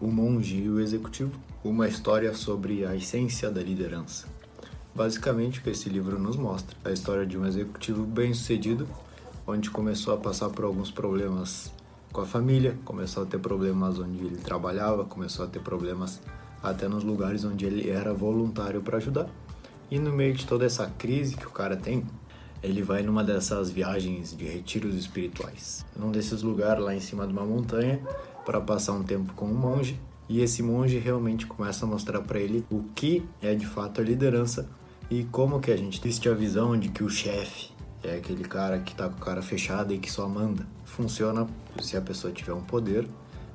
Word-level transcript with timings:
O 0.00 0.06
Monge 0.06 0.56
e 0.56 0.70
o 0.70 0.80
Executivo, 0.80 1.30
uma 1.62 1.86
história 1.86 2.32
sobre 2.32 2.86
a 2.86 2.96
essência 2.96 3.50
da 3.50 3.62
liderança. 3.62 4.26
Basicamente, 4.94 5.60
o 5.60 5.62
que 5.62 5.68
esse 5.68 5.90
livro 5.90 6.18
nos 6.18 6.36
mostra 6.36 6.74
é 6.86 6.88
a 6.88 6.92
história 6.92 7.26
de 7.26 7.36
um 7.36 7.44
executivo 7.44 8.06
bem-sucedido, 8.06 8.88
onde 9.46 9.70
começou 9.70 10.14
a 10.14 10.16
passar 10.16 10.48
por 10.48 10.64
alguns 10.64 10.90
problemas 10.90 11.70
com 12.10 12.22
a 12.22 12.26
família, 12.26 12.78
começou 12.82 13.24
a 13.24 13.26
ter 13.26 13.38
problemas 13.38 13.98
onde 13.98 14.24
ele 14.24 14.36
trabalhava, 14.38 15.04
começou 15.04 15.44
a 15.44 15.48
ter 15.48 15.60
problemas 15.60 16.18
até 16.62 16.88
nos 16.88 17.04
lugares 17.04 17.44
onde 17.44 17.66
ele 17.66 17.90
era 17.90 18.14
voluntário 18.14 18.80
para 18.80 18.96
ajudar. 18.96 19.28
E 19.90 19.98
no 19.98 20.12
meio 20.12 20.32
de 20.32 20.46
toda 20.46 20.64
essa 20.64 20.86
crise 20.86 21.36
que 21.36 21.46
o 21.46 21.50
cara 21.50 21.76
tem, 21.76 22.06
ele 22.62 22.82
vai 22.82 23.02
numa 23.02 23.22
dessas 23.22 23.70
viagens 23.70 24.36
de 24.36 24.44
retiros 24.44 24.94
espirituais, 24.94 25.84
num 25.94 26.10
desses 26.10 26.42
lugares 26.42 26.82
lá 26.82 26.94
em 26.94 27.00
cima 27.00 27.26
de 27.26 27.32
uma 27.32 27.44
montanha, 27.44 28.00
para 28.44 28.60
passar 28.60 28.92
um 28.92 29.02
tempo 29.02 29.32
com 29.34 29.46
um 29.46 29.54
monge. 29.54 30.00
E 30.28 30.40
esse 30.40 30.62
monge 30.62 30.98
realmente 30.98 31.46
começa 31.46 31.84
a 31.84 31.88
mostrar 31.88 32.20
para 32.20 32.38
ele 32.38 32.64
o 32.70 32.84
que 32.94 33.26
é 33.42 33.54
de 33.54 33.66
fato 33.66 34.00
a 34.00 34.04
liderança 34.04 34.68
e 35.10 35.24
como 35.24 35.58
que 35.58 35.72
a 35.72 35.76
gente 35.76 36.00
existe 36.00 36.28
a 36.28 36.34
visão 36.34 36.78
de 36.78 36.88
que 36.88 37.02
o 37.02 37.10
chefe 37.10 37.70
é 38.02 38.16
aquele 38.16 38.44
cara 38.44 38.78
que 38.78 38.94
tá 38.94 39.08
com 39.08 39.16
a 39.16 39.24
cara 39.24 39.42
fechada 39.42 39.92
e 39.92 39.98
que 39.98 40.10
só 40.10 40.28
manda. 40.28 40.66
Funciona 40.84 41.46
se 41.80 41.96
a 41.96 42.00
pessoa 42.00 42.32
tiver 42.32 42.52
um 42.52 42.62
poder, 42.62 43.08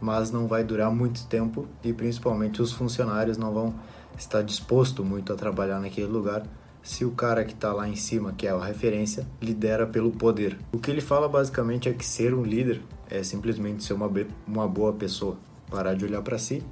mas 0.00 0.30
não 0.30 0.46
vai 0.46 0.64
durar 0.64 0.90
muito 0.90 1.24
tempo 1.26 1.66
e 1.84 1.92
principalmente 1.92 2.60
os 2.60 2.72
funcionários 2.72 3.36
não 3.36 3.52
vão 3.52 3.74
estar 4.18 4.42
disposto 4.42 5.04
muito 5.04 5.32
a 5.32 5.36
trabalhar 5.36 5.78
naquele 5.80 6.08
lugar 6.08 6.42
se 6.86 7.04
o 7.04 7.10
cara 7.10 7.44
que 7.44 7.52
está 7.52 7.72
lá 7.72 7.88
em 7.88 7.96
cima, 7.96 8.32
que 8.32 8.46
é 8.46 8.50
a 8.50 8.64
referência, 8.64 9.26
lidera 9.42 9.88
pelo 9.88 10.12
poder. 10.12 10.56
O 10.72 10.78
que 10.78 10.88
ele 10.88 11.00
fala 11.00 11.28
basicamente 11.28 11.88
é 11.88 11.92
que 11.92 12.06
ser 12.06 12.32
um 12.32 12.44
líder 12.44 12.80
é 13.10 13.24
simplesmente 13.24 13.82
ser 13.82 13.94
uma, 13.94 14.08
uma 14.46 14.68
boa 14.68 14.92
pessoa, 14.92 15.36
parar 15.68 15.94
de 15.94 16.04
olhar 16.04 16.22
para 16.22 16.38
si 16.38 16.62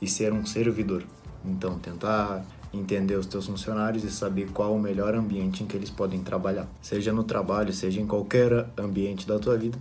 e 0.00 0.06
ser 0.06 0.32
um 0.32 0.46
servidor. 0.46 1.02
Então, 1.44 1.80
tentar 1.80 2.46
entender 2.72 3.16
os 3.16 3.26
teus 3.26 3.46
funcionários 3.46 4.04
e 4.04 4.10
saber 4.10 4.52
qual 4.52 4.72
o 4.72 4.80
melhor 4.80 5.16
ambiente 5.16 5.64
em 5.64 5.66
que 5.66 5.76
eles 5.76 5.90
podem 5.90 6.22
trabalhar, 6.22 6.68
seja 6.80 7.12
no 7.12 7.24
trabalho, 7.24 7.72
seja 7.72 8.00
em 8.00 8.06
qualquer 8.06 8.68
ambiente 8.78 9.26
da 9.26 9.36
tua 9.36 9.58
vida. 9.58 9.76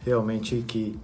Realmente 0.00 0.64
que 0.66 0.98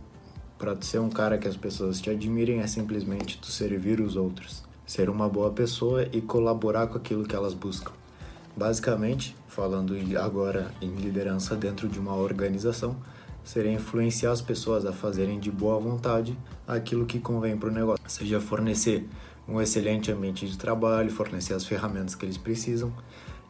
para 0.59 0.75
ser 0.81 1.01
um 1.01 1.11
cara 1.11 1.37
que 1.37 1.49
as 1.49 1.57
pessoas 1.57 2.01
te 2.01 2.09
admirem 2.09 2.61
é 2.61 2.67
simplesmente 2.67 3.37
tu 3.37 3.49
servir 3.49 4.01
os 4.01 4.17
outros, 4.17 4.63
ser 4.87 5.11
uma 5.11 5.29
boa 5.29 5.51
pessoa 5.51 6.09
e 6.11 6.23
colaborar 6.23 6.87
com 6.87 6.97
aquilo 6.97 7.25
que 7.25 7.37
elas 7.37 7.53
buscam. 7.53 7.93
Basicamente, 8.57 9.37
falando 9.49 9.95
agora 10.21 10.71
em 10.81 10.95
liderança 10.95 11.57
dentro 11.57 11.89
de 11.89 11.99
uma 11.99 12.15
organização, 12.15 12.97
seria 13.45 13.73
influenciar 13.73 14.31
as 14.31 14.41
pessoas 14.41 14.85
a 14.85 14.93
fazerem 14.93 15.41
de 15.41 15.51
boa 15.51 15.79
vontade 15.79 16.39
aquilo 16.67 17.07
que 17.07 17.19
convém 17.19 17.57
para 17.57 17.69
o 17.69 17.73
negócio, 17.73 18.05
seja 18.07 18.41
fornecer 18.41 19.09
um 19.49 19.61
excelente 19.61 20.13
ambiente 20.13 20.47
de 20.47 20.57
trabalho, 20.57 21.11
fornecer 21.11 21.55
as 21.55 21.65
ferramentas 21.65 22.15
que 22.15 22.25
eles 22.25 22.39
precisam, 22.39 22.93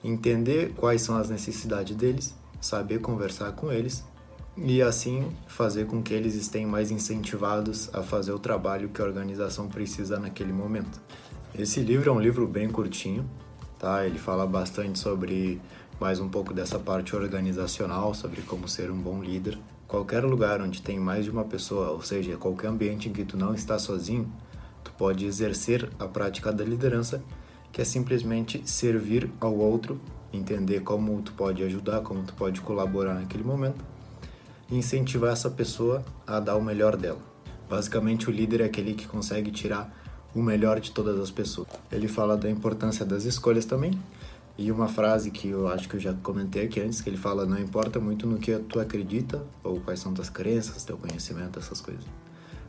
entender 0.03 0.73
quais 0.75 1.03
são 1.03 1.17
as 1.17 1.29
necessidades 1.29 1.95
deles, 1.95 2.35
saber 2.61 3.01
conversar 3.01 3.53
com 3.53 3.71
eles 3.71 4.05
e 4.57 4.83
assim 4.83 5.31
fazer 5.47 5.87
com 5.87 6.03
que 6.03 6.15
eles 6.15 6.35
estejam 6.35 6.71
mais 6.71 6.91
incentivados 6.91 7.91
a 7.93 8.03
fazer 8.03 8.33
o 8.33 8.39
trabalho 8.39 8.89
que 8.89 9.01
a 9.01 9.05
organização 9.05 9.69
precisa 9.69 10.19
naquele 10.19 10.53
momento. 10.53 11.01
Esse 11.59 11.81
livro 11.81 12.09
é 12.09 12.13
um 12.13 12.21
livro 12.21 12.47
bem 12.47 12.71
curtinho, 12.71 13.29
tá? 13.83 14.07
Ele 14.07 14.17
fala 14.17 14.47
bastante 14.47 14.97
sobre 14.97 15.61
mais 16.01 16.21
um 16.21 16.29
pouco 16.29 16.55
dessa 16.55 16.79
parte 16.79 17.17
organizacional, 17.17 18.15
sobre 18.15 18.41
como 18.43 18.69
ser 18.69 18.93
um 18.93 18.97
bom 18.97 19.21
líder. 19.21 19.59
Qualquer 19.89 20.25
lugar 20.25 20.63
onde 20.63 20.81
tem 20.81 21.01
mais 21.01 21.25
de 21.25 21.33
uma 21.33 21.45
pessoa, 21.45 21.91
ou 21.91 22.01
seja, 22.01 22.37
qualquer 22.37 22.69
ambiente 22.69 23.09
em 23.09 23.13
que 23.13 23.25
tu 23.25 23.37
não 23.37 23.53
está 23.53 23.81
sozinho, 23.81 24.33
tu 24.85 24.93
pode 24.93 25.27
exercer 25.27 25.91
a 25.99 26.07
prática 26.07 26.53
da 26.53 26.65
liderança, 26.65 27.23
que 27.73 27.83
é 27.83 27.85
simplesmente 27.85 28.63
servir 28.65 29.29
ao 29.41 29.55
outro, 29.57 30.01
entender 30.33 30.81
como 30.81 31.21
tu 31.21 31.33
pode 31.33 31.63
ajudar, 31.65 32.03
como 32.03 32.23
tu 32.23 32.35
pode 32.35 32.61
colaborar 32.61 33.15
naquele 33.15 33.43
momento 33.43 33.85
e 34.71 34.77
incentivar 34.77 35.33
essa 35.33 35.51
pessoa 35.51 36.05
a 36.25 36.39
dar 36.39 36.57
o 36.57 36.63
melhor 36.63 36.97
dela. 36.97 37.21
Basicamente, 37.69 38.29
o 38.29 38.33
líder 38.33 38.61
é 38.61 38.65
aquele 38.65 38.95
que 38.95 39.09
consegue 39.09 39.51
tirar 39.51 40.02
o 40.35 40.43
melhor 40.43 40.81
de 40.81 40.91
todas 40.91 41.19
as 41.19 41.31
pessoas. 41.31 41.69
Ele 41.91 42.09
fala 42.09 42.37
da 42.37 42.51
importância 42.51 43.05
das 43.05 43.25
escolhas 43.25 43.65
também. 43.65 43.99
E 44.57 44.71
uma 44.71 44.87
frase 44.87 45.31
que 45.31 45.49
eu 45.49 45.67
acho 45.69 45.89
que 45.89 45.97
eu 45.97 46.01
já 46.01 46.13
comentei 46.13 46.67
aqui 46.67 46.81
antes, 46.81 47.01
que 47.01 47.09
ele 47.09 47.17
fala, 47.17 47.47
não 47.47 47.59
importa 47.59 47.99
muito 47.99 48.27
no 48.27 48.39
que 48.39 48.57
tu 48.59 48.79
acredita, 48.79 49.43
ou 49.65 49.81
quais 49.81 49.99
são 49.99 50.13
tuas 50.13 50.29
crenças, 50.29 50.85
teu 50.85 50.99
conhecimento, 50.99 51.59
essas 51.59 51.81
coisas. 51.81 52.05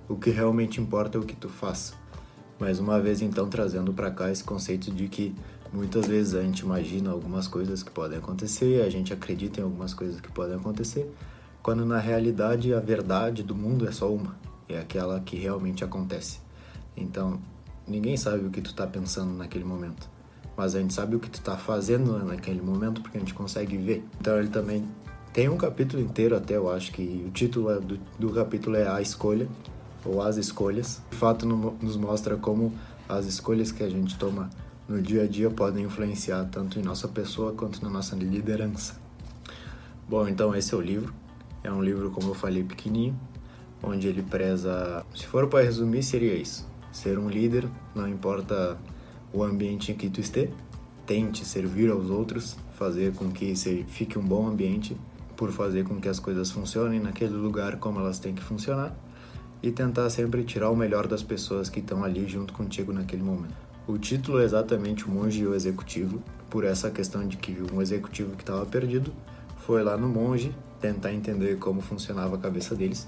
O 0.08 0.16
que 0.16 0.30
realmente 0.30 0.80
importa 0.80 1.18
é 1.18 1.22
o 1.22 1.26
que 1.26 1.36
tu 1.36 1.50
faz. 1.50 1.94
Mais 2.60 2.80
uma 2.80 3.02
vez, 3.02 3.22
então, 3.22 3.50
trazendo 3.50 3.94
para 3.94 4.10
cá 4.12 4.32
esse 4.32 4.44
conceito 4.44 4.92
de 4.92 5.08
que 5.08 5.36
muitas 5.74 6.06
vezes 6.08 6.36
a 6.36 6.42
gente 6.42 6.60
imagina 6.60 7.12
algumas 7.12 7.48
coisas 7.48 7.84
que 7.84 7.92
podem 7.92 8.18
acontecer, 8.18 8.82
a 8.82 8.90
gente 8.90 9.12
acredita 9.12 9.60
em 9.60 9.64
algumas 9.64 9.94
coisas 9.94 10.22
que 10.22 10.32
podem 10.32 10.56
acontecer, 10.56 11.12
quando 11.62 11.86
na 11.86 11.98
realidade 11.98 12.74
a 12.74 12.80
verdade 12.80 13.44
do 13.44 13.56
mundo 13.56 13.88
é 13.88 13.92
só 13.92 14.14
uma, 14.14 14.36
é 14.70 14.80
aquela 14.80 15.20
que 15.20 15.36
realmente 15.36 15.84
acontece. 15.84 16.40
Então, 16.96 17.42
ninguém 17.88 18.18
sabe 18.18 18.46
o 18.46 18.50
que 18.50 18.62
tu 18.62 18.72
está 18.72 18.88
pensando 18.88 19.34
naquele 19.34 19.64
momento, 19.64 20.10
mas 20.56 20.76
a 20.76 20.80
gente 20.80 20.94
sabe 20.94 21.16
o 21.16 21.20
que 21.20 21.30
tu 21.30 21.40
está 21.40 21.58
fazendo 21.58 22.18
naquele 22.24 22.62
momento 22.62 23.02
porque 23.02 23.18
a 23.18 23.20
gente 23.20 23.34
consegue 23.34 23.78
ver. 23.78 24.06
Então, 24.20 24.38
ele 24.38 24.50
também 24.50 24.88
tem 25.32 25.50
um 25.50 25.58
capítulo 25.58 26.02
inteiro 26.02 26.36
até, 26.36 26.56
eu 26.56 26.72
acho 26.72 26.92
que 26.92 27.26
o 27.28 27.32
título 27.32 27.72
é 27.72 27.80
do, 27.80 28.00
do 28.20 28.32
capítulo 28.32 28.76
é 28.76 28.88
A 28.88 29.02
Escolha, 29.02 29.48
ou 30.06 30.22
As 30.22 30.38
Escolhas. 30.38 31.02
De 31.10 31.18
fato, 31.18 31.46
nos 31.46 31.98
mostra 31.98 32.38
como 32.38 32.74
as 33.08 33.26
escolhas 33.26 33.72
que 33.72 33.84
a 33.84 33.90
gente 33.90 34.18
toma 34.18 34.50
no 34.88 35.02
dia 35.02 35.24
a 35.24 35.28
dia 35.28 35.50
podem 35.50 35.86
influenciar 35.86 36.46
tanto 36.46 36.78
em 36.80 36.84
nossa 36.84 37.08
pessoa 37.08 37.54
quanto 37.54 37.82
na 37.84 37.90
nossa 37.90 38.16
liderança. 38.16 39.02
Bom, 40.08 40.28
então 40.28 40.54
esse 40.56 40.74
é 40.74 40.78
o 40.78 40.82
livro. 40.82 41.14
É 41.64 41.72
um 41.72 41.82
livro, 41.82 42.12
como 42.12 42.30
eu 42.30 42.34
falei, 42.34 42.64
pequenininho, 42.64 43.18
onde 43.82 44.08
ele 44.08 44.22
preza. 44.22 45.06
Se 45.16 45.26
for 45.26 45.48
para 45.48 45.64
resumir, 45.64 46.04
seria 46.04 46.36
isso 46.36 46.73
ser 46.94 47.20
um 47.20 47.28
líder, 47.28 47.68
não 47.94 48.08
importa 48.08 48.78
o 49.34 49.44
ambiente 49.44 49.92
em 49.92 49.96
que 49.96 50.10
tu 50.10 50.22
esteja, 50.22 50.54
tente 51.06 51.44
servir 51.44 51.92
aos 51.92 52.10
outros, 52.10 52.56
fazer 52.78 53.14
com 53.14 53.30
que 53.30 53.54
fique 53.88 54.18
um 54.18 54.24
bom 54.24 54.48
ambiente, 54.48 54.96
por 55.36 55.52
fazer 55.52 55.84
com 55.84 56.00
que 56.00 56.08
as 56.08 56.20
coisas 56.20 56.52
funcionem 56.52 57.00
naquele 57.00 57.34
lugar 57.34 57.78
como 57.78 58.00
elas 58.00 58.20
têm 58.20 58.34
que 58.34 58.44
funcionar 58.44 58.96
e 59.62 59.72
tentar 59.72 60.10
sempre 60.10 60.44
tirar 60.44 60.70
o 60.70 60.76
melhor 60.76 61.08
das 61.08 61.24
pessoas 61.24 61.70
que 61.70 61.80
estão 61.80 62.04
ali 62.04 62.28
junto 62.28 62.54
contigo 62.54 62.94
naquele 62.94 63.24
momento. 63.24 63.56
O 63.88 63.98
título 63.98 64.40
é 64.40 64.46
exatamente 64.46 65.06
o 65.06 65.10
monge 65.10 65.42
e 65.42 65.48
o 65.48 65.56
executivo, 65.56 66.22
por 66.50 66.64
essa 66.64 66.92
questão 66.92 67.28
de 67.28 67.36
que 67.36 67.58
um 67.74 67.82
executivo 67.82 68.36
que 68.36 68.44
estava 68.44 68.66
perdido 68.66 69.12
foi 69.58 69.84
lá 69.84 69.98
no 69.98 70.08
monge 70.08 70.56
tentar 70.80 71.14
entender 71.14 71.58
como 71.58 71.82
funcionava 71.82 72.36
a 72.36 72.40
cabeça 72.40 72.76
deles 72.76 73.08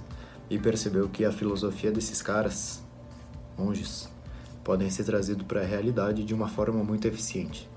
e 0.50 0.58
percebeu 0.58 1.08
que 1.10 1.26
a 1.26 1.32
filosofia 1.32 1.92
desses 1.92 2.22
caras 2.22 2.85
monges, 3.58 4.10
podem 4.64 4.90
ser 4.90 5.04
trazidos 5.04 5.46
para 5.46 5.62
a 5.62 5.66
realidade 5.66 6.24
de 6.24 6.34
uma 6.34 6.48
forma 6.48 6.84
muito 6.84 7.08
eficiente. 7.08 7.70